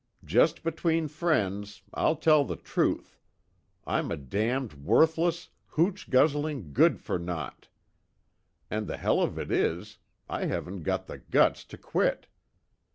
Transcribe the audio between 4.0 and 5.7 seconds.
a damned worthless,